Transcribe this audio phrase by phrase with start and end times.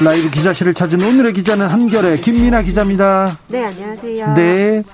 [0.00, 3.36] 라이브 기자실을 찾은 오늘의 기자는 한결의 김민아 기자입니다.
[3.48, 4.34] 네, 안녕하세요.
[4.34, 4.84] 네.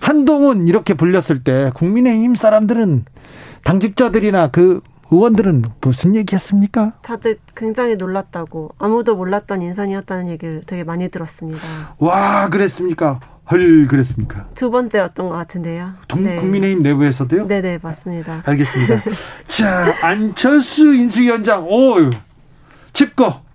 [0.00, 3.06] 한동훈 이렇게 불렸을 때 국민의힘 사람들은
[3.64, 6.92] 당직자들이나 그 의원들은 무슨 얘기 했습니까?
[7.02, 11.62] 다들 굉장히 놀랐다고 아무도 몰랐던 인선이었다는 얘기를 되게 많이 들었습니다.
[11.98, 13.20] 와, 그랬습니까?
[13.50, 14.48] 헐, 그랬습니까?
[14.54, 15.92] 두 번째였던 것 같은데요.
[16.08, 16.36] 동, 네.
[16.36, 17.46] 국민의힘 내부에서도요?
[17.46, 18.42] 네네, 맞습니다.
[18.44, 19.02] 알겠습니다.
[19.48, 22.10] 자, 안철수 인수위원장, 오,
[22.92, 23.51] 칩거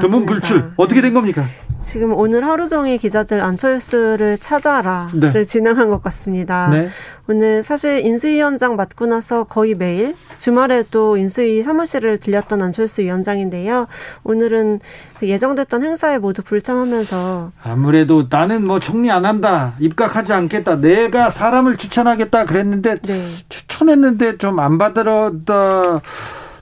[0.00, 1.44] 드문 불출 어떻게 된 겁니까?
[1.80, 5.44] 지금 오늘 하루 종일 기자들 안철수를 찾아라를 네.
[5.44, 6.68] 진행한 것 같습니다.
[6.70, 6.90] 네.
[7.26, 13.86] 오늘 사실 인수위원장 맡고 나서 거의 매일 주말에도 인수위 사무실을 들렸던 안철수 위원장인데요.
[14.24, 14.80] 오늘은
[15.20, 21.76] 그 예정됐던 행사에 모두 불참하면서 아무래도 나는 뭐 총리 안 한다 입각하지 않겠다 내가 사람을
[21.78, 23.26] 추천하겠다 그랬는데 네.
[23.48, 26.00] 추천했는데 좀 안 받으러 다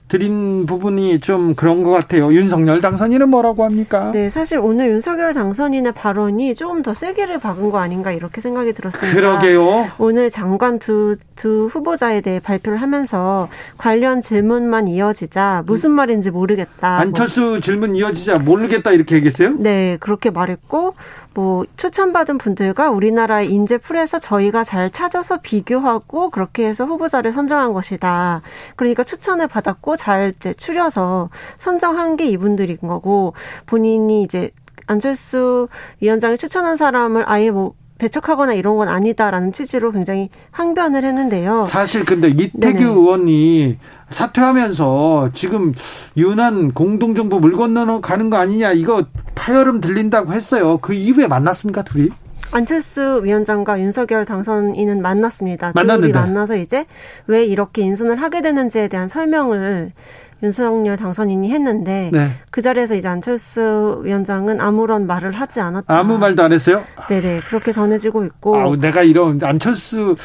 [0.09, 2.33] 드린 부분이 좀 그런 것 같아요.
[2.33, 4.09] 윤석열 당선인은 뭐라고 합니까?
[4.11, 9.15] 네, 사실 오늘 윤석열 당선인의 발언이 조금 더 세게를 박은 거 아닌가 이렇게 생각이 들었습니다.
[9.15, 9.87] 그러게요.
[9.99, 16.97] 오늘 장관 두, 두 후보자에 대해 발표를 하면서 관련 질문만 이어지자 무슨 말인지 모르겠다.
[16.97, 17.59] 안철수 뭐.
[17.59, 19.53] 질문 이어지자 모르겠다 이렇게 얘기했어요?
[19.59, 20.95] 네, 그렇게 말했고
[21.33, 28.41] 뭐 추천받은 분들과 우리나라의 인재 풀에서 저희가 잘 찾아서 비교하고 그렇게 해서 후보자를 선정한 것이다.
[28.75, 33.33] 그러니까 추천을 받았고 잘 이제 추려서 선정한 게 이분들인 거고
[33.65, 34.51] 본인이 이제
[34.87, 35.67] 안철수
[36.01, 41.63] 위원장이 추천한 사람을 아예 뭐 배척하거나 이런 건 아니다라는 취지로 굉장히 항변을 했는데요.
[41.63, 42.83] 사실 근데 이태규 네네.
[42.83, 43.77] 의원이
[44.09, 45.73] 사퇴하면서 지금
[46.17, 49.05] 유난 공동정부 물 건너 가는 거 아니냐 이거
[49.35, 50.77] 파열음 들린다고 했어요.
[50.81, 52.09] 그 이후에 만났습니까 둘이?
[52.51, 55.71] 안철수 위원장과 윤석열 당선인은 만났습니다.
[55.75, 56.17] 만났는데.
[56.17, 56.85] 만나서 이제
[57.27, 59.91] 왜 이렇게 인선을 하게 되는지에 대한 설명을
[60.41, 62.31] 윤석열 당선인이 했는데 네.
[62.49, 65.97] 그 자리에서 이제 안철수 위원장은 아무런 말을 하지 않았다.
[65.97, 66.83] 아무 말도 안 했어요?
[67.09, 68.57] 네네 그렇게 전해지고 있고.
[68.57, 70.15] 아, 내가 이런 안철수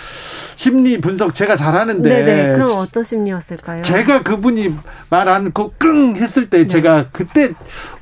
[0.57, 2.09] 심리 분석 제가 잘하는데.
[2.09, 3.83] 네네 그럼 어떤 심리였을까요?
[3.83, 4.75] 제가 그분이
[5.11, 6.67] 말 않고 끙 했을 때 네.
[6.69, 7.51] 제가 그때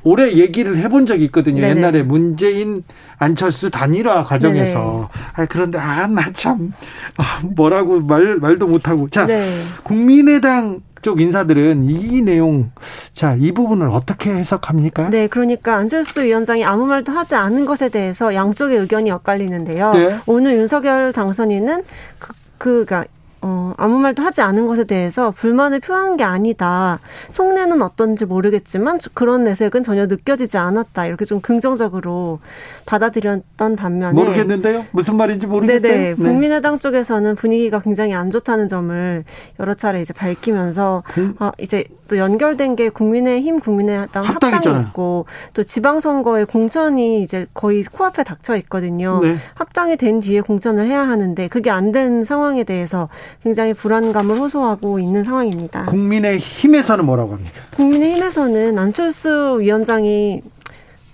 [0.03, 1.61] 오래 얘기를 해본 적이 있거든요.
[1.61, 1.77] 네네.
[1.77, 2.83] 옛날에 문재인
[3.23, 5.09] 안철수 단일화 과정에서.
[5.35, 6.73] 아, 그런데 아 나참
[7.17, 9.09] 아, 뭐라고 말 말도 못하고.
[9.09, 9.61] 자 네.
[9.83, 12.71] 국민의당 쪽 인사들은 이 내용
[13.13, 15.09] 자 이 부분을 어떻게 해석합니까?
[15.09, 19.91] 네, 그러니까 안철수 위원장이 아무 말도 하지 않은 것에 대해서 양쪽의 의견이 엇갈리는데요.
[19.91, 20.19] 네.
[20.25, 21.83] 오늘 윤석열 당선인은
[22.19, 23.05] 그, 그, 그니까
[23.45, 26.99] 어, 아무 말도 하지 않은 것에 대해서 불만을 표한 게 아니다.
[27.29, 31.05] 속내는 어떤지 모르겠지만 그런 내색은 전혀 느껴지지 않았다.
[31.05, 32.39] 이렇게 좀 긍정적으로
[32.85, 34.85] 받아들였던 반면에 모르겠는데요.
[34.91, 35.91] 무슨 말인지 모르겠어요.
[35.91, 36.09] 네네.
[36.09, 36.15] 네.
[36.15, 39.23] 국민의당 쪽에서는 분위기가 굉장히 안 좋다는 점을
[39.59, 41.35] 여러 차례 이제 밝히면서 음?
[41.39, 44.83] 어, 이제 또 연결된 게 국민의힘, 국민의당 합당이 있잖아요.
[44.87, 49.19] 있고 또 지방선거에 공천이 이제 거의 코앞에 닥쳐 있거든요.
[49.21, 49.37] 네.
[49.55, 53.07] 합당이 된 뒤에 공천을 해야 하는데 그게 안 된 상황에 대해서
[53.41, 55.85] 굉장히 불안감을 호소하고 있는 상황입니다.
[55.85, 57.61] 국민의 힘에서는 뭐라고 합니까?
[57.75, 60.41] 국민의 힘에서는 안철수 위원장이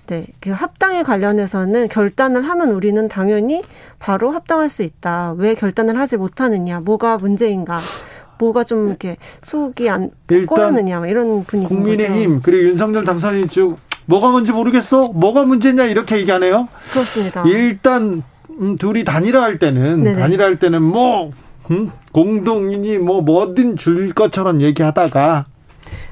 [0.08, 3.62] 네, 그 합당에 관련해서는 결단을 하면 우리는 당연히
[4.00, 5.36] 바로 합당할 수 있다.
[5.38, 6.80] 왜 결단을 하지 못하느냐?
[6.80, 7.80] 뭐가 문제인가?
[8.40, 10.10] 뭐가 좀 이렇게 속이 안
[10.48, 11.06] 꼬였느냐?
[11.06, 11.68] 이런 분위기.
[11.68, 12.42] 국민의힘 거죠.
[12.44, 15.10] 그리고 윤석열 당선인 쪽 뭐가 뭔지 모르겠어?
[15.10, 15.84] 뭐가 문제냐?
[15.86, 16.68] 이렇게 얘기하네요.
[16.92, 17.44] 그렇습니다.
[17.46, 18.24] 일단
[18.60, 20.20] 음, 둘이 단일화 할 때는 네네.
[20.20, 21.32] 단일화 할 때는 뭐
[21.72, 21.92] 음?
[22.12, 25.46] 공동인이 뭐 뭐든 줄 것처럼 얘기하다가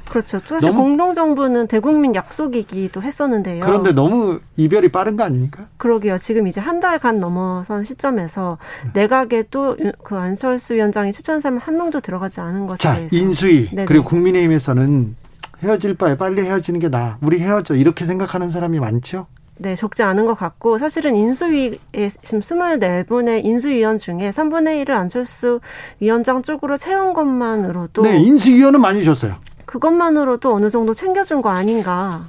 [0.10, 0.40] 그렇죠.
[0.46, 3.66] 사실 공동정부는 대국민 약속이기도 했었는데요.
[3.66, 5.68] 그런데 너무 이별이 빠른 거 아닙니까?
[5.76, 6.18] 그러게요.
[6.18, 8.58] 지금 이제 한 달간 넘어선 시점에서
[8.94, 13.14] 내각에 또 그 안철수 위원장이 추천 사람 한 명도 들어가지 않은 것에 자, 대해서.
[13.16, 13.86] 인수위 네네.
[13.86, 15.16] 그리고 국민의힘에서는
[15.64, 17.18] 헤어질 바에 빨리 헤어지는 게 나아.
[17.22, 17.76] 우리 헤어져.
[17.76, 19.28] 이렇게 생각하는 사람이 많죠?
[19.60, 25.60] 네, 적지 않은 것 같고 사실은 인수위에 지금 24분의 인수위원 중에 3분의 1을 안철수
[26.00, 29.36] 위원장 쪽으로 채운 것만으로도 네, 인수위원은 많이 줬어요.
[29.66, 32.24] 그것만으로도 어느 정도 챙겨준 거 아닌가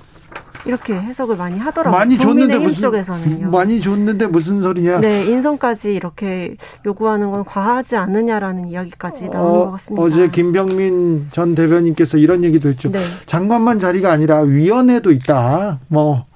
[0.66, 1.96] 이렇게 해석을 많이 하더라고요.
[1.96, 3.50] 많이 줬는데 무슨 쪽에서는요.
[3.50, 5.00] 많이 줬는데 무슨 소리냐?
[5.00, 10.04] 네, 인선까지 이렇게 요구하는 건 과하지 않느냐라는 이야기까지 나오는 어, 것 같습니다.
[10.04, 12.90] 어제 김병민 전 대변인께서 이런 얘기도 했죠.
[12.90, 12.98] 네.
[13.26, 15.78] 장관만 자리가 아니라 위원회도 있다.
[15.88, 16.26] 뭐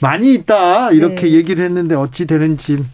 [0.00, 1.32] 많이 있다 이렇게 네.
[1.32, 2.84] 얘기를 했는데 어찌 되는지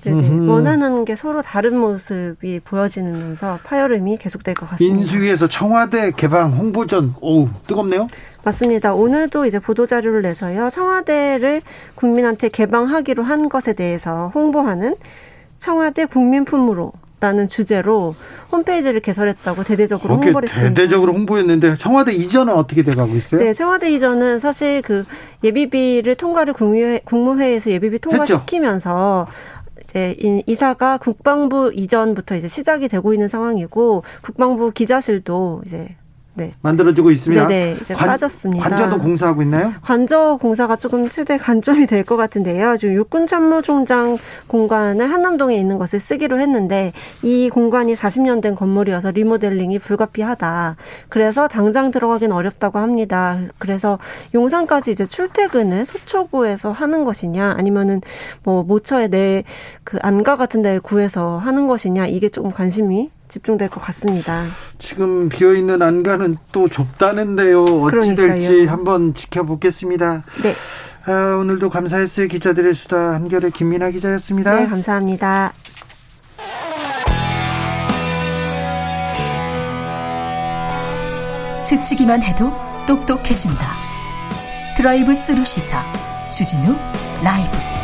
[0.49, 4.99] 원하는 게 서로 다른 모습이 보여지면서 파열음이 계속될 것 같습니다.
[4.99, 8.07] 인수위에서 청와대 개방 홍보전 오 뜨겁네요.
[8.45, 8.95] 맞습니다.
[8.95, 11.63] 오늘도 이제 보도 자료를 내서요 청와대를
[11.95, 14.95] 국민한테 개방하기로 한 것에 대해서 홍보하는
[15.59, 18.15] 청와대 국민품으로 라는 주제로
[18.51, 20.75] 홈페이지를 개설했다고 대대적으로 홍보를 했습니다.
[20.75, 23.43] 대대적으로 홍보했는데 청와대 이전은 어떻게 돼가고 있어요?
[23.43, 25.05] 네, 청와대 이전은 사실 그
[25.45, 29.27] 예비비를 통과를 국무회, 국무회의에서 예비비 통과시키면서
[29.85, 35.89] 이제 이사가 국방부 이전부터 이제 시작이 되고 있는 상황이고 국방부 기자실도 이제
[36.35, 36.53] 네.
[36.63, 37.49] 만들어지고 있습니다.
[37.49, 38.69] 네, 이제 관, 빠졌습니다.
[38.69, 39.73] 관저도 공사하고 있나요?
[39.83, 42.77] 관저 공사가 조금 최대 관점이 될 것 같은데요.
[42.77, 44.17] 지금 육군 참모총장
[44.47, 46.93] 공간을 한남동에 있는 것을 쓰기로 했는데
[47.23, 50.77] 이 공간이 40년 된 건물이어서 리모델링이 불가피하다.
[51.09, 53.39] 그래서 당장 들어가긴 어렵다고 합니다.
[53.59, 53.99] 그래서
[54.35, 58.01] 용산까지 이제 출퇴근을 서초구에서 하는 것이냐 아니면은
[58.43, 64.45] 뭐 모처에 내그 안가 같은 데를 구해서 하는 것이냐 이게 조금 관심이 집중될 것 같습니다.
[64.79, 67.63] 지금 비어 있는 안가는 또 좁다는데요.
[67.63, 68.27] 어찌 그러니까요.
[68.29, 70.25] 될지 한번 지켜보겠습니다.
[70.43, 70.55] 네.
[71.07, 72.29] 아, 오늘도 감사했어요.
[72.29, 74.55] 기자들의 수다 한결의 김민아 기자였습니다.
[74.55, 75.53] 네, 감사합니다.
[81.59, 82.53] 스치기만 해도
[82.87, 83.77] 똑똑해진다.
[84.77, 85.85] 드라이브 스루 시사
[86.31, 86.75] 주진우
[87.23, 87.80] 라이브.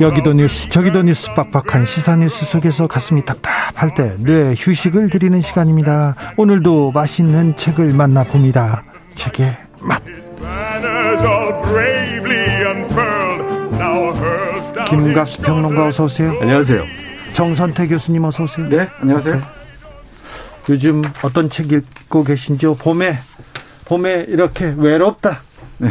[0.00, 6.14] 여기도 뉴스 저기도 뉴스 빡빡한 시사 뉴스 속에서 가슴이 답답할 때 뇌 휴식을 드리는 시간입니다.
[6.36, 8.82] 오늘도 맛있는 책을 만나봅니다.
[9.14, 10.02] 책의 맛.
[14.88, 16.36] 김갑수 평론가 어서 오세요.
[16.40, 16.82] 안녕하세요.
[17.32, 18.68] 정선태 교수님 어서 오세요.
[18.68, 19.34] 네, 안녕하세요.
[19.36, 19.40] 네.
[20.70, 22.74] 요즘 어떤 책 읽고 계신지요?
[22.76, 23.18] 봄에
[23.86, 25.40] 봄에 이렇게 외롭다.
[25.78, 25.88] 네.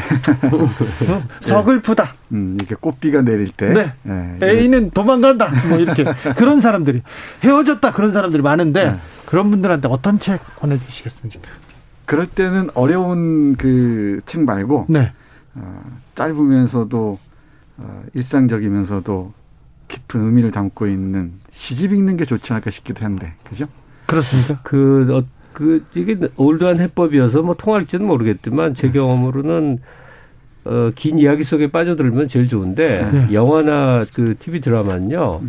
[1.42, 2.14] 서글프다.
[2.32, 3.70] 음, 이렇게 꽃비가 내릴 때.
[3.70, 3.94] 네.
[4.04, 4.38] 네.
[4.42, 5.52] A는 도망간다.
[5.70, 6.06] 뭐 이렇게.
[6.36, 7.02] 그런 사람들이.
[7.44, 7.92] 헤어졌다.
[7.92, 8.98] 그런 사람들이 많은데 네.
[9.26, 11.42] 그런 분들한테 어떤 책 보내주시겠습니까?
[12.06, 14.86] 그럴 때는 어려운 그 책 말고.
[14.90, 15.12] 네.
[15.56, 15.84] 어,
[16.16, 17.20] 짧으면서도
[17.78, 19.34] 어, 일상적이면서도
[19.88, 23.34] 깊은 의미를 담고 있는 시집 읽는 게 좋지 않을까 싶기도 한데.
[23.44, 23.66] 그죠?
[24.08, 24.60] 그렇습니까?
[24.64, 28.94] 그, 어, 그 이게 올드한 해법이어서 뭐 통할지는 모르겠지만 제 네.
[28.94, 29.80] 경험으로는
[30.66, 33.34] 어, 긴 이야기 속에 빠져들면 제일 좋은데 네.
[33.34, 35.42] 영화나 그 TV 드라마는요.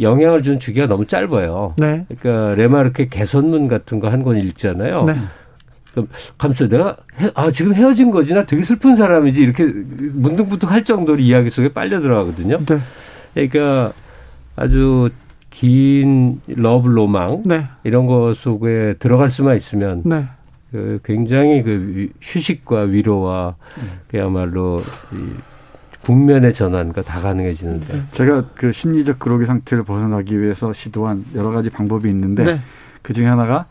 [0.00, 1.74] 영향을 준 주기가 너무 짧아요.
[1.78, 2.04] 네.
[2.18, 5.04] 그러니까 레마르크의 개선문 같은 거 한 권 읽잖아요.
[5.04, 5.16] 네.
[5.92, 6.08] 그럼
[6.38, 11.20] 감사 내가 해, 아 지금 헤어진 거지 나 되게 슬픈 사람이지 이렇게 문득문득 할 정도로
[11.20, 12.58] 이야기 속에 빨려 들어가거든요.
[12.66, 12.78] 네.
[13.34, 13.92] 그러니까
[14.56, 15.10] 아주
[15.54, 17.68] 긴 러브 로망 네.
[17.84, 20.26] 이런 것 속에 들어갈 수만 있으면 네.
[20.72, 23.54] 그 굉장히 그 휴식과 위로와
[24.08, 24.80] 그야말로
[25.12, 25.28] 이
[26.02, 28.02] 국면의 전환과 다 가능해지는데 네.
[28.10, 32.60] 제가 그 심리적 그로기 상태를 벗어나기 위해서 시도한 여러 가지 방법이 있는데 네.
[33.02, 33.66] 그 중에 하나가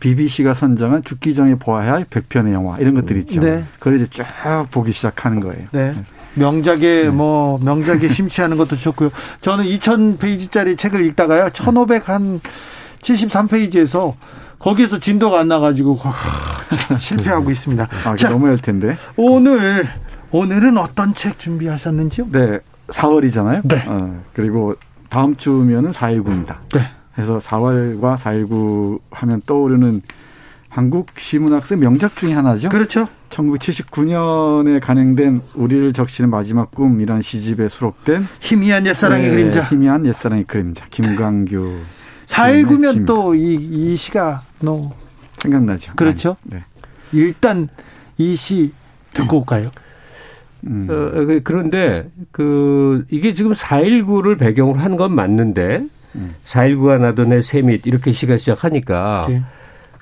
[0.00, 3.40] BBC가 선정한 죽기 전에 보아야 할 100편의 영화 이런 것들 있죠.
[3.40, 3.62] 네.
[3.78, 4.24] 그걸 이제 쭉
[4.72, 5.68] 보기 시작하는 거예요.
[5.70, 5.94] 네.
[6.36, 6.40] 네.
[6.44, 7.08] 명작에 네.
[7.10, 9.10] 뭐 명작에 심취하는 것도 좋고요.
[9.40, 11.48] 저는 2000페이지짜리 책을 읽다가요.
[11.48, 12.40] 1500한
[13.02, 14.14] 73 페이지에서
[14.58, 17.88] 거기에서 진도가 안 나가지고 아, 실패하고 있습니다.
[18.04, 18.96] 아, 자, 너무 할 텐데.
[19.16, 19.88] 오늘
[20.30, 22.30] 오늘은 어떤 책 준비하셨는지요?
[22.30, 23.60] 네, 4월이잖아요.
[23.64, 23.84] 네.
[23.86, 24.74] 어, 그리고
[25.08, 26.56] 다음 주면은 4.19입니다.
[26.74, 26.90] 네.
[27.14, 30.02] 그래서 4월과 4.19 하면 떠오르는
[30.76, 32.68] 한국 시문학생 명작 중의 하나죠.
[32.68, 33.08] 그렇죠.
[33.30, 39.62] 1979년에 간행된 우리를 적시는 마지막 꿈이라는 시집에 수록된 희미한 옛사랑의 네, 그림자.
[39.62, 40.84] 희미한 옛사랑의 그림자.
[40.90, 41.78] 김광규.
[42.26, 44.90] 4.19면 또 이 이 시가 너
[45.38, 45.94] 생각나죠.
[45.96, 46.36] 그렇죠.
[46.42, 46.62] 네.
[47.10, 47.68] 일단
[48.18, 48.70] 이 시
[49.14, 49.70] 듣고 올까요?
[50.66, 50.86] 음.
[50.90, 50.92] 어,
[51.24, 55.84] 그, 그런데 그 이게 지금 4.19를 배경으로 한 건 맞는데
[56.16, 56.34] 음.
[56.44, 59.42] 4.19가 나던 해 세밋 이렇게 시가 시작하니까 네.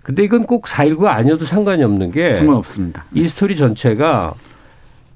[0.05, 3.05] 근데 이건 꼭 4.19가 아니어도 상관이 없는 게 상관없습니다.
[3.15, 4.35] 이 스토리 전체가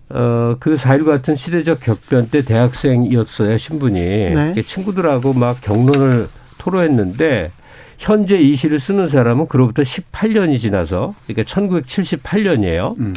[0.09, 4.01] 어, 그 4.19 같은 시대적 격변 때 대학생이었어요, 신분이.
[4.01, 4.63] 네.
[4.63, 7.53] 친구들하고 막 경론을 토로했는데
[7.99, 12.99] 현재 이 시를 쓰는 사람은 그로부터 18년이 지나서 그러니까 1978년이에요.
[12.99, 13.15] 음.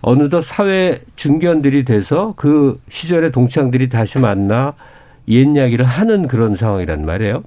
[0.00, 4.74] 어느덧 사회 중견들이 돼서 그 시절의 동창들이 다시 만나
[5.28, 7.42] 옛 이야기를 하는 그런 상황이란 말이에요.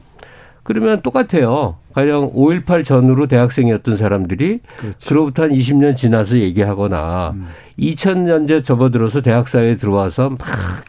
[0.67, 1.77] 그러면 똑같아요.
[1.93, 5.07] 가령 5.18 전후로 대학생이었던 사람들이 그렇지.
[5.07, 7.47] 그로부터 한 20년 지나서 얘기하거나 음.
[7.79, 10.39] 2000년대 접어들어서 대학사회에 들어와서 막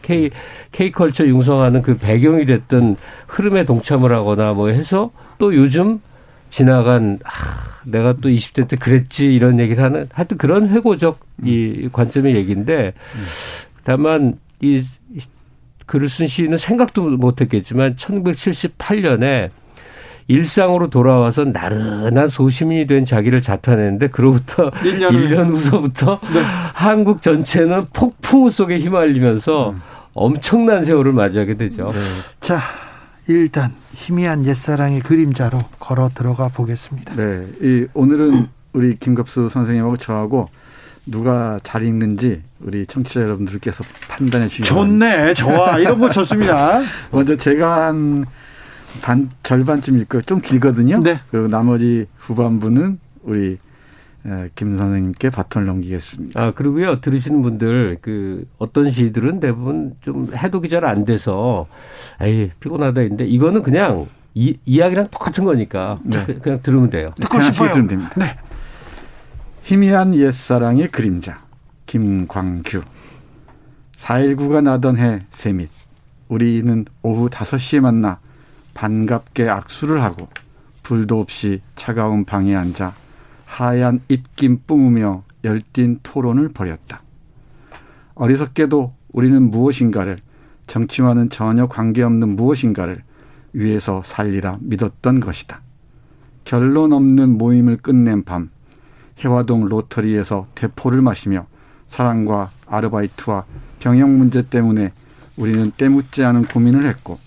[0.01, 0.31] K,
[0.73, 6.01] K컬처 융성하는 그 배경이 됐던 흐름에 동참을 하거나 뭐 해서 또 요즘
[6.49, 12.35] 지나간 아, 내가 또 20대 때 그랬지 이런 얘기를 하는 하여튼 그런 회고적 이 관점의
[12.35, 12.91] 얘기인데
[13.85, 14.83] 다만 이
[15.85, 19.51] 글을 쓴 시인은 생각도 못 했겠지만 1978년에
[20.29, 26.41] 일상으로 돌아와서 나른한 소시민이 된 자기를 자타내는데 그로부터 1년 후서부터 네.
[26.73, 29.81] 한국 전체는 폭풍 속에 휘말리면서 음.
[30.13, 31.91] 엄청난 세월을 맞이하게 되죠.
[31.91, 31.99] 네.
[32.41, 32.61] 자,
[33.27, 37.15] 일단 희미한 옛사랑의 그림자로 걸어 들어가 보겠습니다.
[37.15, 37.47] 네.
[37.61, 40.49] 이 오늘은 우리 김갑수 선생님하고 저하고
[41.07, 45.33] 누가 잘 읽는지 우리 청취자 여러분들께서 판단해 주시기 좋네.
[45.33, 45.79] 좋아.
[45.79, 46.81] 이런 거 좋습니다.
[47.11, 48.25] 먼저 제가 한
[49.01, 50.99] 반 절반쯤 읽고 좀 길거든요.
[51.01, 51.19] 네.
[51.31, 53.57] 그리고 나머지 후반부는 우리
[54.55, 56.41] 김 선생님께 바톤을 넘기겠습니다.
[56.41, 61.67] 아 그리고요 들으시는 분들 그 어떤 시들은 대부분 좀 해독이 잘 안 돼서
[62.21, 66.25] 에이 피곤하다 했는데 이거는 그냥 이, 이야기랑 똑같은 거니까 네.
[66.25, 67.09] 그냥 들으면 돼요.
[67.19, 67.69] 듣고 싶어요.
[67.71, 68.11] 들으면 됩니다.
[68.17, 68.35] 네.
[69.63, 71.41] 희미한 옛사랑의 그림자
[71.85, 72.81] 김광규
[73.97, 75.69] 4.19가 나던 해 세밋
[76.27, 78.19] 우리는 오후 5시에 만나
[78.73, 80.27] 반갑게 악수를 하고
[80.83, 82.93] 불도 없이 차가운 방에 앉아
[83.45, 87.01] 하얀 입김 뿜으며 열띤 토론을 벌였다.
[88.15, 90.17] 어리석게도 우리는 무엇인가를
[90.67, 93.01] 정치와는 전혀 관계없는 무엇인가를
[93.53, 95.61] 위해서 살리라 믿었던 것이다.
[96.45, 98.49] 결론 없는 모임을 끝낸 밤
[99.23, 101.47] 해화동 로터리에서 대포를 마시며
[101.87, 103.45] 사랑과 아르바이트와
[103.79, 104.91] 병역 문제 때문에
[105.37, 107.17] 우리는 때묻지 않은 고민을 했고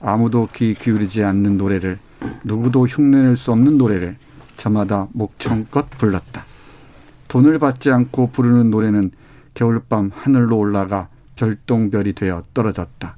[0.00, 1.98] 아무도 귀 기울이지 않는 노래를
[2.44, 4.16] 누구도 흉내낼 수 없는 노래를
[4.56, 6.44] 저마다 목청껏 불렀다.
[7.28, 9.10] 돈을 받지 않고 부르는 노래는
[9.54, 13.16] 겨울밤 하늘로 올라가 별똥별이 되어 떨어졌다.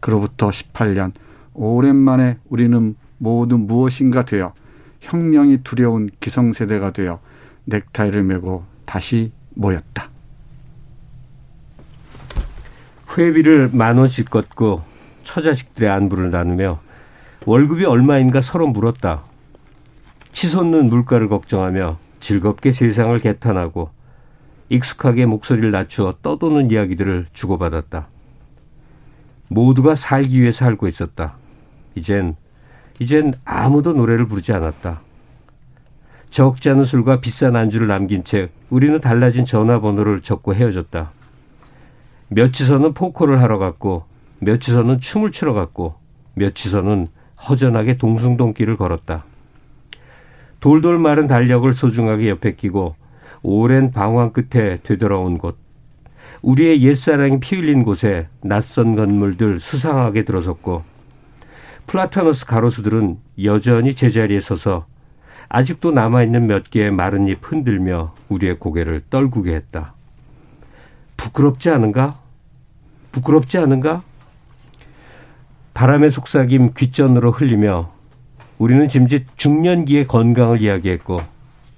[0.00, 1.12] 그로부터 18년
[1.54, 4.52] 오랜만에 우리는 모두 무엇인가 되어
[5.00, 7.20] 혁명이 두려운 기성세대가 되어
[7.64, 10.10] 넥타이를 메고 다시 모였다.
[13.16, 14.91] 회비를 만 원씩 걷고
[15.24, 16.80] 처자식들의 안부를 나누며
[17.46, 19.22] 월급이 얼마인가 서로 물었다.
[20.32, 23.90] 치솟는 물가를 걱정하며 즐겁게 세상을 개탄하고
[24.68, 28.08] 익숙하게 목소리를 낮추어 떠도는 이야기들을 주고받았다.
[29.48, 31.34] 모두가 살기 위해 살고 있었다.
[31.94, 32.36] 이젠,
[32.98, 35.02] 이젠 아무도 노래를 부르지 않았다.
[36.30, 41.10] 적지 않은 술과 비싼 안주를 남긴 채 우리는 달라진 전화번호를 적고 헤어졌다.
[42.28, 44.06] 며치서는 포커를 하러 갔고,
[44.42, 45.94] 며치서는 춤을 추러 갔고,
[46.34, 47.08] 며치서는
[47.48, 49.24] 허전하게 동숭동길을 걸었다.
[50.60, 52.94] 돌돌 마른 달력을 소중하게 옆에 끼고
[53.42, 55.56] 오랜 방황 끝에 되돌아온 곳.
[56.42, 60.82] 우리의 옛사랑이 피 흘린 곳에 낯선 건물들 수상하게 들어섰고
[61.86, 64.86] 플라타너스 가로수들은 여전히 제자리에 서서
[65.48, 69.94] 아직도 남아있는 몇 개의 마른 잎 흔들며 우리의 고개를 떨구게 했다.
[71.16, 72.18] 부끄럽지 않은가?
[73.12, 74.02] 부끄럽지 않은가?
[75.74, 77.90] 바람에 속삭임 귓전으로 흘리며
[78.58, 81.20] 우리는 짐짓 중년기의 건강을 이야기했고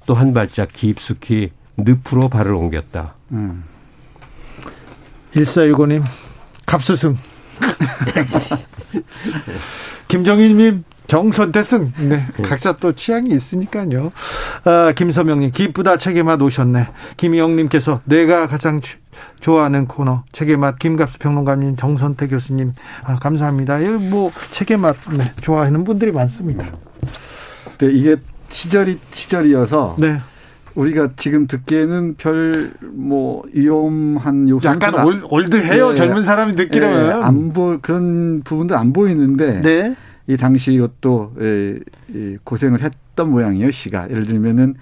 [0.06, 3.14] 또 한 발짝 깊숙이 늪으로 발을 옮겼다.
[3.32, 3.64] 음.
[5.34, 6.04] 1415님,
[6.66, 7.16] 갑수승.
[10.08, 11.92] 김정일님, 정선태승.
[12.08, 12.26] 네.
[12.42, 14.12] 각자 또 취향이 있으니까요.
[14.64, 16.88] 아, 김서명님, 기쁘다 책에맛 오셨네.
[17.16, 18.80] 김희영님께서 내가 가장
[19.40, 22.72] 좋아하는 코너, 책에맛 김갑수 평론가님, 정선태 교수님,
[23.04, 23.78] 아, 감사합니다.
[24.10, 26.66] 뭐, 책에맛, 네, 좋아하는 분들이 많습니다.
[27.78, 28.16] 네, 이게
[28.48, 29.96] 시절이, 시절이어서.
[29.98, 30.18] 네.
[30.74, 35.94] 우리가 지금 듣기에는 별 뭐 위험한 요소 약간 올, 올드해요 네.
[35.94, 37.12] 젊은 사람이 듣기로는 네.
[37.12, 39.94] 안보 그런 부분들 안 보이는데 네.
[40.26, 41.78] 이 당시 이것도 에,
[42.10, 44.74] 이 고생을 했던 모양이에요 시가 예를 들면은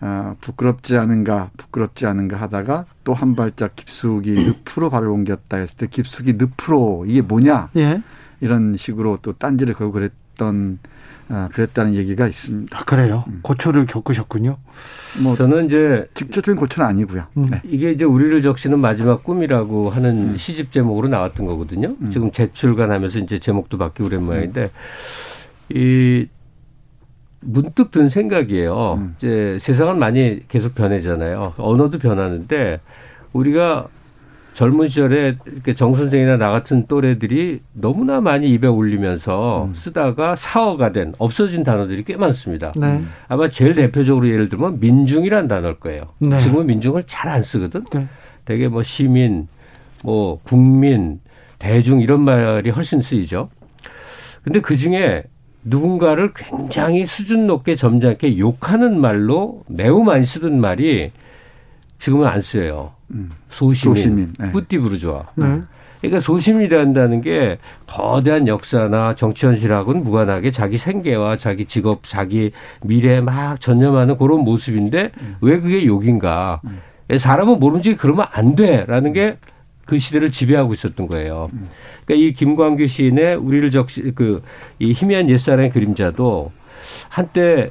[0.00, 5.86] 아, 부끄럽지 않은가 부끄럽지 않은가 하다가 또 한 발짝 깊숙이 늪으로 발을 옮겼다 했을 때
[5.88, 8.02] 깊숙이 늪으로 이게 뭐냐 예.
[8.40, 10.88] 이런 식으로 또 딴지를 걸고 그랬던 아,
[11.52, 12.76] 그랬다는 얘기가 있습니다.
[12.76, 13.24] 아, 그래요?
[13.28, 13.40] 음.
[13.42, 14.56] 고초를 겪으셨군요.
[15.22, 17.26] 뭐 저는 이제 직접적인 고초는 아니고요.
[17.36, 17.48] 음.
[17.50, 17.60] 네.
[17.64, 20.36] 이게 이제 우리를 적시는 마지막 꿈이라고 하는 음.
[20.36, 21.96] 시집 제목으로 나왔던 거거든요.
[22.00, 22.10] 음.
[22.10, 24.70] 지금 재출간하면서 이제 제목도 바뀌고 그런 모양인데
[25.70, 26.26] 이
[27.40, 28.94] 문득 든 생각이에요.
[28.94, 29.14] 음.
[29.18, 31.54] 이제 세상은 많이 계속 변해잖아요.
[31.58, 32.80] 언어도 변하는데
[33.32, 33.88] 우리가
[34.58, 39.74] 젊은 시절에 이렇게 정 선생이나 나 같은 또래들이 너무나 많이 입에 올리면서 음.
[39.76, 42.72] 쓰다가 사어가 된 없어진 단어들이 꽤 많습니다.
[42.74, 43.00] 네.
[43.28, 46.08] 아마 제일 대표적으로 예를 들면 민중이란 단어일 거예요.
[46.18, 46.40] 네.
[46.40, 47.84] 지금은 민중을 잘 안 쓰거든.
[47.92, 48.08] 네.
[48.46, 49.46] 되게 뭐 시민,
[50.02, 51.20] 뭐 국민,
[51.60, 53.50] 대중 이런 말이 훨씬 쓰이죠.
[54.42, 55.22] 근데 그 중에
[55.62, 61.12] 누군가를 굉장히 수준 높게 점잖게 욕하는 말로 매우 많이 쓰던 말이
[61.98, 62.92] 지금은 안 쓰여요.
[63.10, 63.30] 음.
[63.48, 64.32] 소시민, 소시민.
[64.38, 64.52] 네.
[64.52, 65.24] 뿌띠부르주아.
[65.36, 65.60] 네.
[66.00, 72.52] 그러니까 소시민이란다는 게 거대한 역사나 정치 현실하고는 무관하게 자기 생계와 자기 직업, 자기
[72.84, 75.36] 미래에 막 전념하는 그런 모습인데 음.
[75.40, 76.60] 왜 그게 욕인가?
[76.64, 76.80] 음.
[77.16, 79.38] 사람은 모르지 그러면 안 돼라는 게
[79.88, 81.48] 그 시대를 지배하고 있었던 거예요.
[81.54, 81.68] 음.
[82.04, 86.52] 그러니까 이 김광규 시인의 우리를 적시 그이 희미한 옛사랑의 그림자도
[87.08, 87.70] 한때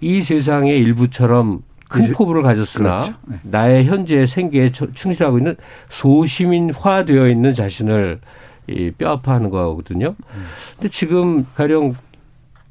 [0.00, 3.14] 이 세상의 일부처럼 큰 포부를 가졌으나 그렇죠.
[3.26, 3.36] 네.
[3.42, 5.56] 나의 현재 생계에 충실하고 있는
[5.88, 8.20] 소시민화되어 있는 자신을
[8.68, 10.14] 이 뼈아파하는 거거든요.
[10.18, 10.44] 음.
[10.74, 11.94] 근데 지금 가령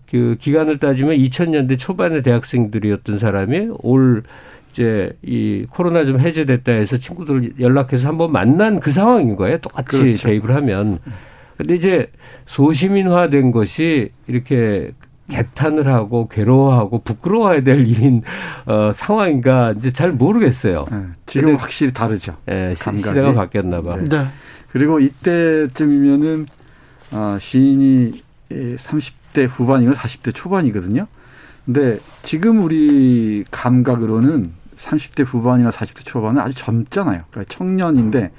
[0.10, 4.24] 그 기간을 따지면 2000년대 초반의 대학생들이었던 사람이 올
[4.72, 9.58] 이제 이 코로나 좀 해제됐다 해서 친구들 연락해서 한번 만난 그 상황인 거예요.
[9.58, 10.28] 똑같이 그렇죠.
[10.28, 11.00] 대입을 하면.
[11.58, 12.12] 근데 이제
[12.46, 14.92] 소시민화된 것이 이렇게
[15.30, 18.24] 개탄을 하고 괴로워하고 부끄러워야 될 일인
[18.66, 20.86] 어, 상황인가 이제 잘 모르겠어요.
[20.92, 22.36] 네, 지금 확실히 다르죠.
[22.46, 23.10] 네, 감각이.
[23.10, 23.98] 시대가 바뀌었나 봐.
[23.98, 24.04] 네.
[24.10, 24.28] 네.
[24.72, 26.46] 그리고 이때쯤이면은
[27.12, 31.08] 어, 시인이 30대 후반이고 40대 초반이거든요.
[31.66, 37.24] 근데 지금 우리 감각으로는 30대 후반이나 40대 초반은 아주 젊잖아요.
[37.30, 38.32] 그러니까 청년인데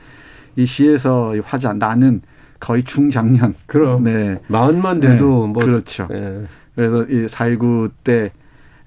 [0.56, 2.22] 이 시에서 화자 나는
[2.58, 3.54] 거의 중장년.
[3.66, 4.04] 그럼.
[4.04, 4.36] 네.
[4.48, 5.52] 마흔만 돼도 네.
[5.52, 6.08] 뭐 그렇죠.
[6.10, 6.44] 네.
[6.78, 8.30] 그래서 이 4.19 때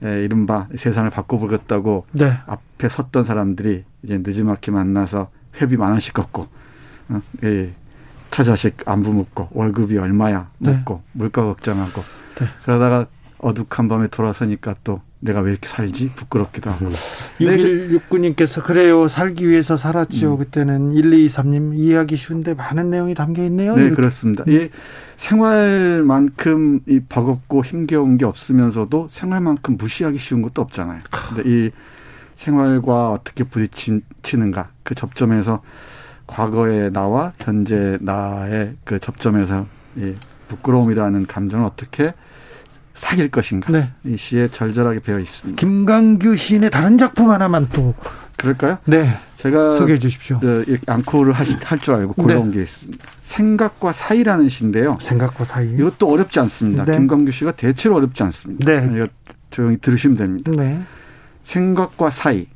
[0.01, 2.37] 에, 이른바 세상을 바꿔보겠다고 네.
[2.45, 5.29] 앞에 섰던 사람들이 이제 늦지막히 만나서
[5.59, 6.47] 회비 만 원씩 걷고
[7.09, 7.73] 어, 예,
[8.29, 11.11] 처자식 안부 묻고 월급이 얼마야 묻고 네.
[11.11, 12.01] 물가 걱정하고
[12.39, 12.47] 네.
[12.63, 13.07] 그러다가
[13.39, 16.89] 어둑한 밤에 돌아서니까 또 내가 왜 이렇게 살지 부끄럽기도 하고.
[17.39, 19.07] 6169님께서 그래요.
[19.07, 20.33] 살기 위해서 살았지요.
[20.33, 20.37] 음.
[20.39, 23.75] 그때는 1223님 이해하기 쉬운데 많은 내용이 담겨 있네요.
[23.75, 23.95] 네, 이렇게.
[23.95, 24.43] 그렇습니다.
[24.47, 24.51] 음.
[24.51, 24.69] 이
[25.17, 31.01] 생활만큼 이 버겁고 힘겨운 게 없으면서도 생활만큼 무시하기 쉬운 것도 없잖아요.
[31.11, 31.71] 근데 이
[32.35, 35.61] 생활과 어떻게 부딪히는가 그 접점에서
[36.25, 40.15] 과거의 나와 현재 나의 그 접점에서 이
[40.47, 42.13] 부끄러움이라는 감정을 어떻게
[42.93, 43.71] 사귈 것인가.
[43.71, 43.89] 네.
[44.05, 45.59] 이 시에 절절하게 배어 있습니다.
[45.59, 47.93] 김강규 시인의 다른 작품 하나만 또
[48.37, 48.77] 그럴까요?
[48.85, 49.17] 네.
[49.37, 50.39] 제가 소개해 주십시오.
[50.85, 52.57] 앙코를 할줄 알고 골라온 네.
[52.57, 53.03] 게 있습니다.
[53.23, 54.97] 생각과 사이라는 시인데요.
[54.99, 55.69] 생각과 사이.
[55.73, 56.83] 이것도 어렵지 않습니다.
[56.83, 56.97] 네.
[56.97, 58.65] 김광규 씨가 대체로 어렵지 않습니다.
[58.65, 58.89] 네.
[58.93, 59.07] 이거
[59.49, 60.51] 조용히 들으시면 됩니다.
[60.55, 60.79] 네.
[61.43, 62.47] 생각과 사이.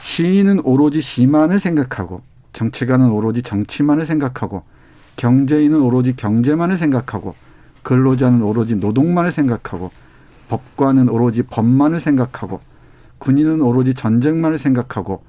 [0.00, 2.22] 시인은 오로지 시만을 생각하고
[2.52, 4.62] 정치가는 오로지 정치만을 생각하고
[5.16, 7.34] 경제인은 오로지 경제만을 생각하고
[7.88, 9.90] 근로자는 오로지 노동만을 생각하고
[10.50, 12.60] 법관은 오로지 법만을 생각하고
[13.16, 15.22] 군인은 오로지 전쟁만을 생각하고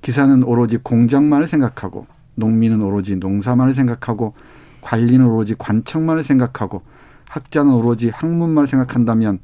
[0.00, 4.32] 기사는 오로지 공장만을 생각하고 농민은 오로지 농사만을 생각하고
[4.80, 6.80] 관리는 오로지 관청만을 생각하고
[7.26, 9.40] 학자는 오로지 학문만을 생각한다면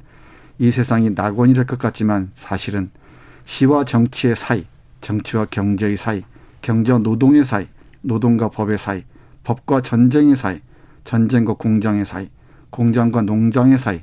[0.57, 2.89] 이 세상이 낙원이 될 것 같지만 사실은
[3.43, 4.65] 시와 정치의 사이,
[5.01, 6.23] 정치와 경제의 사이,
[6.63, 7.67] 경제와 노동의 사이,
[8.01, 9.03] 노동과 법의 사이,
[9.43, 10.61] 법과 전쟁의 사이,
[11.03, 12.27] 전쟁과 공장의 사이,
[12.75, 14.01] 공장과 농장의 사이,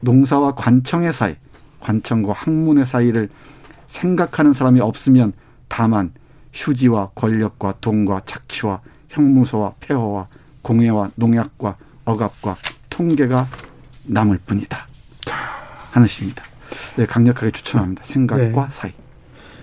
[0.00, 1.36] 농사와 관청의 사이,
[1.78, 3.28] 관청과 학문의 사이를
[3.86, 5.32] 생각하는 사람이 없으면
[5.68, 6.12] 다만
[6.52, 8.80] 휴지와 권력과 돈과 착취와
[9.10, 10.26] 형무소와 폐허와
[10.62, 12.56] 공해와 농약과 억압과
[12.90, 13.46] 통계가
[14.06, 14.88] 남을 뿐이다.
[15.92, 16.42] 하는 시입니다.
[16.96, 18.02] 네, 강력하게 추천합니다.
[18.06, 18.72] 생각과 네.
[18.72, 18.92] 사이.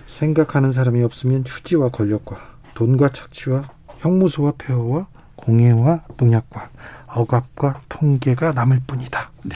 [0.06, 2.38] 생각하는 사람이 없으면 휴지와 권력과
[2.72, 3.62] 돈과 착취와
[3.98, 6.70] 형무소와 폐허와 공해와 농약과
[7.14, 9.30] 억압과 통계가 남을 뿐이다.
[9.44, 9.54] 네.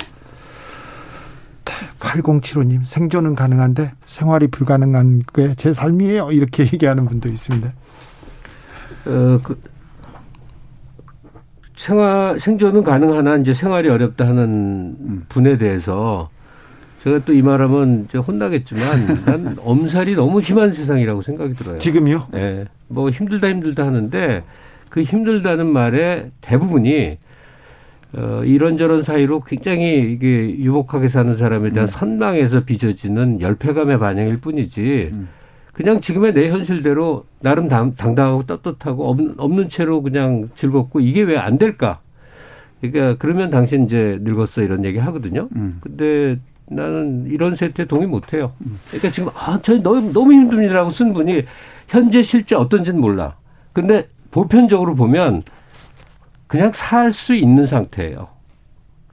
[2.00, 6.30] 8075님 생존은 가능한데 생활이 불가능한 게 제 삶이에요.
[6.32, 7.68] 이렇게 얘기하는 분도 있습니다.
[9.06, 9.60] 어, 그
[11.76, 15.24] 생활 생존은 가능하나 이제 생활이 어렵다 하는 음.
[15.28, 16.30] 분에 대해서
[17.04, 21.78] 제가 또 이 말하면 이제 혼나겠지만 난 엄살이 너무 심한 세상이라고 생각이 들어요.
[21.78, 22.28] 지금요?
[22.32, 22.64] 네.
[22.88, 24.42] 뭐 힘들다 힘들다 하는데
[24.88, 27.18] 그 힘들다는 말의 대부분이
[28.14, 31.86] 어, 이런저런 사이로 굉장히 이게 유복하게 사는 사람에 대한 음.
[31.86, 35.28] 선망에서 빚어지는 열패감의 반영일 뿐이지 음.
[35.72, 41.36] 그냥 지금의 내 현실대로 나름 당, 당당하고 떳떳하고 없는, 없는 채로 그냥 즐겁고 이게 왜
[41.36, 42.00] 안 될까?
[42.80, 45.48] 그러니까 그러면 당신 이제 늙었어 이런 얘기 하거든요.
[45.56, 45.78] 음.
[45.80, 46.38] 근데
[46.68, 48.52] 나는 이런 세태 동의 못 해요.
[48.88, 51.44] 그러니까 지금 아, 저 너무 너무 힘듭니다라고 쓴 분이
[51.88, 53.36] 현재 실제 어떤지는 몰라.
[53.72, 55.42] 근데 보편적으로 보면
[56.46, 58.28] 그냥 살 수 있는 상태예요.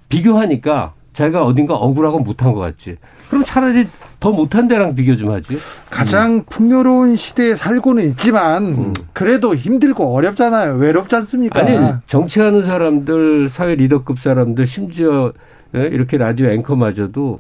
[0.10, 2.98] 비교하니까 자기가 어딘가 억울하고 못한 것 같지.
[3.30, 3.88] 그럼 차라리
[4.20, 5.58] 더 못한 데랑 비교 좀 하지.
[5.90, 6.44] 가장 음.
[6.48, 8.94] 풍요로운 시대에 살고는 있지만 음.
[9.14, 10.76] 그래도 힘들고 어렵잖아요.
[10.76, 11.60] 외롭지 않습니까?
[11.60, 15.34] 아니 정치하는 사람들, 사회 리더급 사람들, 심지어
[15.76, 17.40] 예, 이렇게 라디오 앵커마저도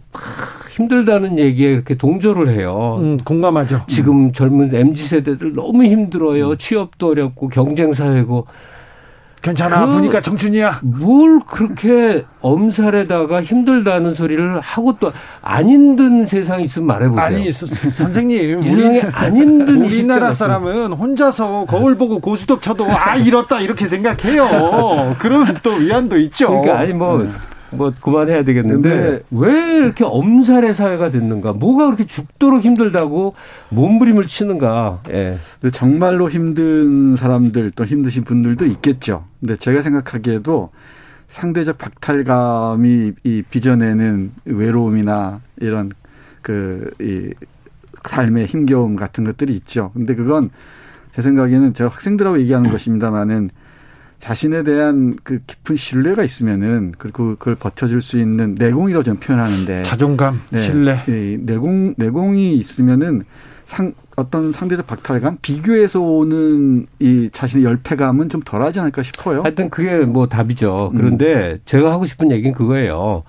[0.76, 2.98] 힘들다는 얘기에 이렇게 동조를 해요.
[3.00, 3.84] 음, 공감하죠.
[3.88, 6.50] 지금 젊은 mz 세대들 너무 힘들어요.
[6.50, 6.58] 음.
[6.58, 8.48] 취업도 어렵고 경쟁 사회고
[9.44, 9.86] 괜찮아.
[9.86, 10.80] 그 보니까 청춘이야.
[10.82, 15.12] 뭘 그렇게 엄살에다가 힘들다는 소리를 하고 또
[15.46, 17.24] 안 힘든 세상이 있으면 말해보세요.
[17.26, 18.64] 아니, 선생님.
[18.64, 25.16] 이 세상에 안 힘든 우리나라 사람은 혼자서 거울 보고 고스톱 쳐도 아, 이렇다 이렇게 생각해요.
[25.20, 26.48] 그런 또 위안도 있죠.
[26.48, 27.28] 그러니까 아니 뭐.
[27.74, 27.78] 음.
[27.78, 31.54] 뭐 그만해야 되겠는데 왜 이렇게 엄살의 사회가 됐는가?
[31.54, 33.36] 뭐가 그렇게 죽도록 힘들다고
[33.70, 35.02] 몸부림을 치는가?
[35.10, 35.38] 예.
[35.60, 39.26] 근데 정말로 힘든 사람들 또 힘드신 분들도 있겠죠.
[39.40, 40.70] 근데 제가 생각하기에도
[41.30, 45.92] 상대적 박탈감이 이 빚어내는 외로움이나 이런
[46.42, 47.34] 그이
[48.06, 49.92] 삶의 힘겨움 같은 것들이 있죠.
[49.94, 50.52] 근데 그건
[51.16, 53.50] 제 생각에는 제가 학생들하고 얘기하는 것입니다만은
[54.24, 60.40] 자신에 대한 그 깊은 신뢰가 있으면은 그리고 그걸 버텨줄 수 있는 내공이라고 저는 표현하는데 자존감,
[60.50, 63.24] 네, 신뢰, 네, 내공 내공이 있으면은
[63.66, 69.44] 상 어떤 상대적 박탈감, 비교에서 오는 이 자신의 열패감은 좀 덜하지 않을까 싶어요.
[69.44, 70.94] 하여튼 그게 뭐 답이죠.
[70.96, 71.60] 그런데 음.
[71.66, 73.24] 제가 하고 싶은 얘기는 그거예요.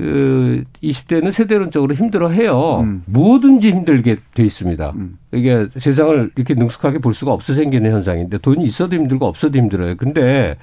[0.00, 2.80] 그 20대는 세대론적으로 힘들어해요.
[2.80, 3.02] 음.
[3.04, 4.92] 뭐든지 힘들게 돼 있습니다.
[4.96, 5.18] 음.
[5.32, 9.96] 이게 세상을 이렇게 능숙하게 볼 수가 없어 생기는 현상인데 돈이 있어도 힘들고 없어도 힘들어요.
[9.96, 10.56] 근데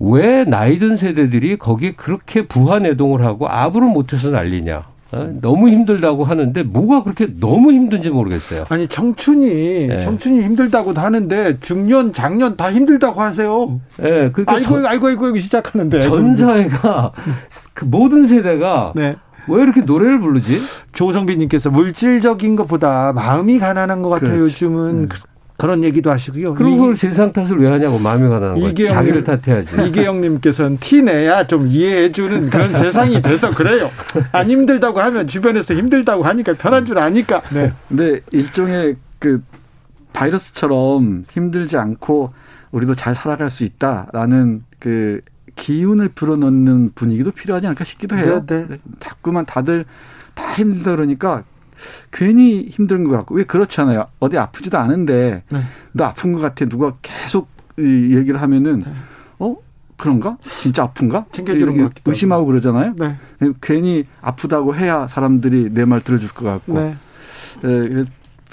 [0.00, 4.93] 왜 나이 든 세대들이 거기에 그렇게 부하내동을 하고 아부를 못해서 난리냐?
[5.14, 5.32] 어?
[5.40, 8.64] 너무 힘들다고 하는데 뭐가 그렇게 너무 힘든지 모르겠어요.
[8.68, 10.00] 아니 청춘이 네.
[10.00, 13.80] 청춘이 힘들다고 하는데 중년 장년 다 힘들다고 하세요.
[13.98, 17.12] 네, 그러니까 아이고 전, 아이고 아이고 시작하는데 전 사회가
[17.74, 19.16] 그 모든 세대가 네.
[19.48, 20.60] 왜 이렇게 노래를 부르지?
[20.92, 24.38] 조성빈님께서 물질적인 것보다 마음이 가난한 것 같아요.
[24.38, 24.64] 그렇지.
[24.64, 25.08] 요즘은 음.
[25.56, 26.54] 그런 얘기도 하시고요.
[26.54, 28.74] 그런 걸 세상 탓을 왜 하냐고 마음이 가는 거예요.
[28.74, 29.88] 자기를 탓해야지.
[29.88, 33.90] 이계영님께서는 티 내야 좀 이해해주는 그런 세상이 돼서 그래요.
[34.32, 37.40] 안 힘들다고 하면 주변에서 힘들다고 하니까 편한 줄 아니까.
[37.52, 37.72] 네.
[37.88, 39.42] 근데 일종의 그
[40.12, 42.32] 바이러스처럼 힘들지 않고
[42.72, 45.20] 우리도 잘 살아갈 수 있다라는 그
[45.54, 48.44] 기운을 불어넣는 분위기도 필요하지 않을까 싶기도 해요.
[48.46, 48.78] 네, 네.
[48.98, 49.84] 자꾸만 다들
[50.34, 51.44] 다 힘들으니까
[52.12, 54.06] 괜히 힘든 것 같고 왜 그렇잖아요.
[54.20, 55.62] 어디 아프지도 않은데 네.
[55.92, 58.92] 너 아픈 것 같아 누가 계속 이 얘기를 하면은 네.
[59.38, 59.56] 어
[59.96, 60.36] 그런가?
[60.44, 61.24] 진짜 아픈가?
[61.32, 62.94] 챙겨주는 것 같기도 의심하고 그러잖아요.
[62.96, 63.16] 네.
[63.62, 66.74] 괜히 아프다고 해야 사람들이 내 말 들어줄 것 같고.
[66.78, 66.96] 네.
[67.64, 68.04] 에,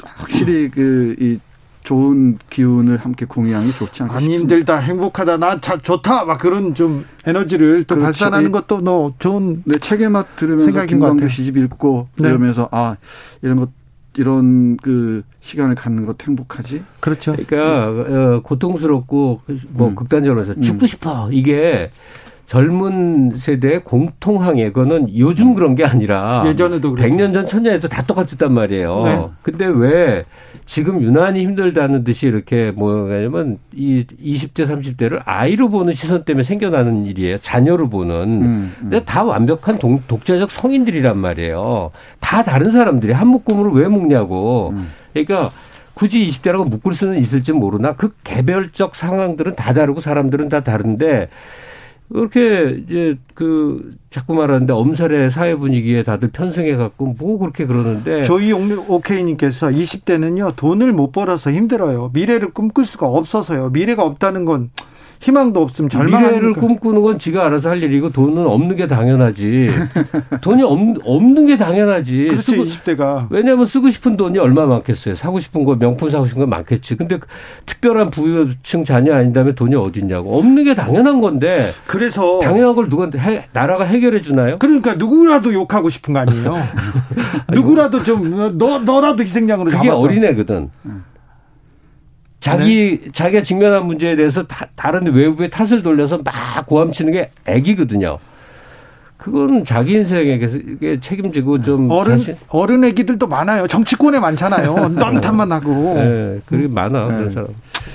[0.03, 1.39] 확실히 그 이
[1.83, 7.05] 좋은 기운을 함께 공유하는 게 좋지 않을까 안 힘들다 행복하다 나 좋다 막 그런 좀
[7.25, 8.05] 에너지를 또 그렇죠.
[8.05, 12.29] 발산하는 것도 너 좋은 네 책에 막 들으면서 김광규 시집 읽고 네.
[12.29, 12.97] 이러면서 아
[13.41, 13.69] 이런 것
[14.17, 16.83] 이런 그 시간을 갖는 것도 행복하지.
[16.99, 17.33] 그렇죠.
[17.33, 18.15] 그러니까 네.
[18.15, 19.95] 어, 고통스럽고 뭐 음.
[19.95, 20.87] 극단적으로 해서 죽고 음.
[20.87, 21.89] 싶어 이게
[22.51, 27.15] 젊은 세대의 공통항해 그거는 요즘 그런 게 아니라 예전에도 그랬죠.
[27.15, 29.03] 100년 전, 1000년에도 다 똑같았단 말이에요.
[29.05, 29.25] 네.
[29.41, 30.25] 근데 왜
[30.65, 37.37] 지금 유난히 힘들다는 듯이 이렇게 뭐냐면 이 20대 30대를 아이로 보는 시선 때문에 생겨나는 일이에요.
[37.37, 38.13] 자녀로 보는.
[38.15, 38.75] 음, 음.
[38.81, 41.91] 근데 다 완벽한 동, 독자적 성인들이란 말이에요.
[42.19, 44.71] 다 다른 사람들이 한 묶음으로 왜 묶냐고.
[44.73, 44.89] 음.
[45.13, 45.51] 그러니까
[45.93, 51.29] 굳이 20대라고 묶을 수는 있을지 모르나 그 개별적 상황들은 다 다르고 사람들은 다 다른데
[52.13, 58.51] 그렇게 이제 그 자꾸 말하는데 엄살의 사회 분위기에 다들 편승해 갖고 뭐 그렇게 그러는데 저희
[58.51, 62.11] 오케이님께서 20대는요 돈을 못 벌어서 힘들어요.
[62.13, 63.69] 미래를 꿈꿀 수가 없어서요.
[63.69, 64.71] 미래가 없다는 건
[65.21, 66.29] 희망도 없으면 절망하니까.
[66.31, 69.69] 미래를 꿈꾸는 건 지가 알아서 할 일이고 돈은 없는 게 당연하지.
[70.41, 72.27] 돈이 없, 없는 게 당연하지.
[72.29, 73.27] 그렇지, 쓰고, 20대가.
[73.29, 75.13] 왜냐하면 쓰고 싶은 돈이 얼마 많겠어요.
[75.13, 76.95] 사고 싶은 거 명품 사고 싶은 거 많겠지.
[76.95, 77.27] 근데 그
[77.67, 80.39] 특별한 부유층 자녀 아닌다면 돈이 어딨냐고.
[80.39, 81.69] 없는 게 당연한 건데.
[81.85, 82.39] 그래서.
[82.41, 84.57] 당연한 걸 누가, 해, 나라가 해결해 주나요?
[84.57, 86.55] 그러니까 누구라도 욕하고 싶은 거 아니에요?
[87.53, 89.99] 누구라도 좀, 너, 너라도 희생양으로 그게 잡아서.
[90.03, 90.71] 어린애거든.
[92.41, 93.11] 자기 네.
[93.11, 98.17] 자기가 직면한 문제에 대해서 다, 다른 외부의 탓을 돌려서 막 고함치는 게 애기거든요.
[99.15, 100.39] 그건 자기 인생에
[100.99, 101.63] 책임지고 네.
[101.63, 102.35] 좀 어른 자신...
[102.49, 103.67] 어른 애기들도 많아요.
[103.67, 104.89] 정치권에 많잖아요.
[104.97, 105.93] 넌 탓만 하고.
[105.95, 107.15] 네, 그게 많아 네.
[107.15, 107.47] 그런 사람.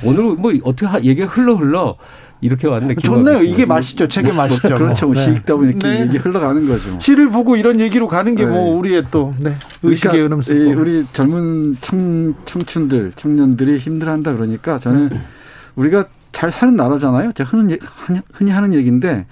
[0.05, 1.97] 오늘 뭐 어떻게 얘기가 흘러 흘러
[2.41, 2.95] 이렇게 왔네.
[2.97, 3.43] 좋네요.
[3.43, 4.09] 이게 맛이죠.
[4.09, 4.69] 책의 뭐 맛이죠.
[4.77, 5.07] 그렇죠.
[5.07, 5.25] 뭐 네.
[5.25, 6.01] 시익다 보니까 네.
[6.03, 6.99] 얘기 흘러가는 거죠.
[6.99, 8.71] 시를 보고 이런 얘기로 가는 게뭐 네.
[8.73, 9.55] 우리의 또 네.
[9.83, 15.21] 의식의 그러니까 흐름 우리 젊은 청, 청춘들, 청년들이 힘들한다 그러니까 저는 네.
[15.77, 17.33] 우리가 잘 사는 나라잖아요.
[17.33, 17.79] 제가 흔히,
[18.33, 19.25] 흔히 하는 얘기인데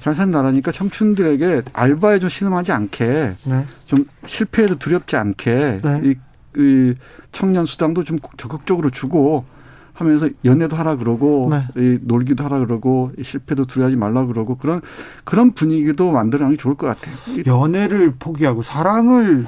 [0.00, 3.64] 잘 사는 나라니까 청춘들에게 알바에 좀 신음하지 않게 네.
[3.86, 6.00] 좀 실패해도 두렵지 않게 네.
[6.02, 6.14] 이,
[6.56, 6.94] 이
[7.30, 9.44] 청년 수당도 좀 적극적으로 주고
[10.00, 11.62] 하면서 연애도 하라 그러고 네.
[11.76, 14.80] 이 놀기도 하라 그러고 실패도 두려워하지 말라 그러고 그런
[15.24, 17.14] 그런 분위기도 만들어내는 게 좋을 것 같아요.
[17.46, 19.44] 연애를 포기하고 사랑을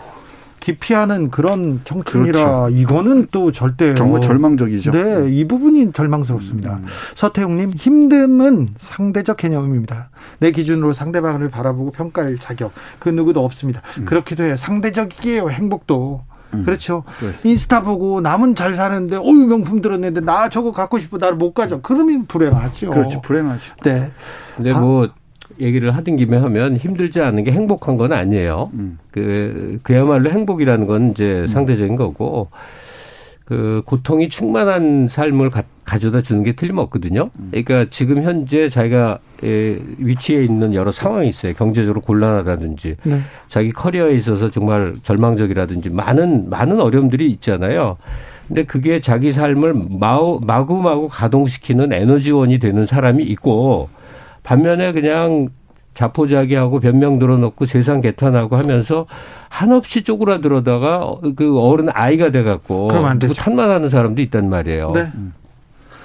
[0.61, 2.77] 기피하는 그런 청춘이라 그렇죠.
[2.77, 4.93] 이거는 또 절대 정말 절망적이죠.
[4.93, 6.75] 네, 이 부분이 절망스럽습니다.
[6.75, 6.87] 음.
[7.15, 10.11] 서태웅님 힘듦은 상대적 개념입니다.
[10.39, 13.83] 내 기준으로 상대방을 바라보고 평가할 자격 그 누구도 없습니다.
[13.99, 14.05] 음.
[14.05, 14.57] 그렇기도 해요.
[14.57, 16.23] 상대적이에요 행복도.
[16.55, 16.65] 음.
[16.65, 17.05] 그렇죠.
[17.19, 17.49] 그렇습니다.
[17.49, 21.81] 인스타 보고 남은 잘 사는데 어유 명품 들었는데 나 저거 갖고 싶어 나를 못 가져.
[21.81, 22.91] 그러면 불행하죠.
[22.91, 23.21] 그렇죠.
[23.21, 23.75] 불행하죠.
[23.85, 24.11] 네.
[24.57, 25.09] 근데 뭐
[25.61, 28.71] 얘기를 하던 김에 하면 힘들지 않은 게 행복한 건 아니에요.
[28.75, 28.99] 음.
[29.11, 31.47] 그, 그야말로 행복이라는 건 이제 음.
[31.47, 32.49] 상대적인 거고,
[33.53, 35.63] 그 고통이 충만한 삶을 가,
[35.99, 37.29] 져다 주는 게 틀림없거든요.
[37.39, 37.49] 음.
[37.51, 41.53] 그러니까 지금 현재 자기가 위치에 있는 여러 상황이 있어요.
[41.53, 43.21] 경제적으로 곤란하다든지, 네.
[43.49, 47.99] 자기 커리어에 있어서 정말 절망적이라든지 많은 많은 어려움들이 있잖아요.
[48.49, 50.41] 근데 그게 자기 삶을 마구
[50.81, 53.91] 마구 가동시키는 에너지원이 되는 사람이 있고
[54.45, 55.51] 반면에 그냥
[55.95, 59.07] 자포자기하고 변명 들어놓고 세상 개탄하고 하면서
[59.49, 62.89] 한없이 쪼그라들어다가 그 어른 아이가 돼갖고.
[63.37, 64.93] 탄만하는 사람도 있단 말이에요.
[64.93, 65.11] 네.
[65.15, 65.35] 음.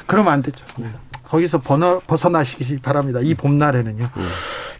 [0.06, 0.66] 그러면 안 되죠.
[0.78, 0.88] 네.
[1.24, 3.20] 거기서 번어, 벗어나시기 바랍니다.
[3.22, 4.04] 이 봄날에는요.
[4.04, 4.24] 네.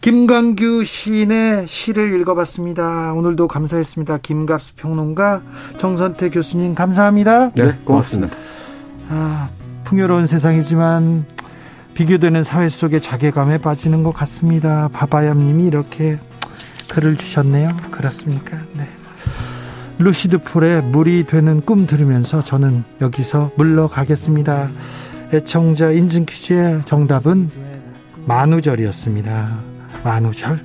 [0.02, 3.14] 김광규 시인의 시를 읽어봤습니다.
[3.14, 4.20] 오늘도 감사했습니다.
[4.20, 5.42] 김갑수 평론가,
[5.80, 7.52] 정선태 교수님 감사합니다.
[7.52, 8.36] 네, 고맙습니다.
[9.10, 9.50] 아,
[9.84, 11.26] 풍요로운 세상이지만
[11.98, 14.88] 비교되는 사회 속에 자괴감에 빠지는 것 같습니다.
[14.94, 16.20] 바바얌님이 이렇게
[16.90, 17.76] 글을 주셨네요.
[17.90, 18.56] 그렇습니까?
[18.76, 18.88] 네.
[19.98, 24.70] 루시드 풀의 물이 되는 꿈 들으면서 저는 여기서 물러가겠습니다.
[25.34, 27.50] 애청자 인증 퀴즈의 정답은
[28.28, 29.58] 만우절이었습니다.
[30.04, 30.64] 만우절.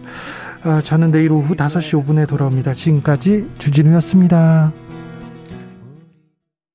[0.65, 2.75] 아, 저는 내일 오후 5시 5분에 돌아옵니다.
[2.75, 4.71] 지금까지 주진우였습니다.